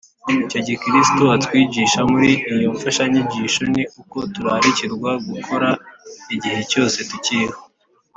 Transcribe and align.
icyo 0.59 0.75
kristo 0.83 1.23
atwigisha 1.35 1.99
muri 2.11 2.31
iyo 2.53 2.67
mfashanyigisho 2.75 3.61
ni 3.73 3.83
uko 4.01 4.17
turarikirwa 4.33 5.11
gukora 5.29 5.69
igihe 6.35 6.59
cyose 6.71 6.97
tukiriho 7.09 7.59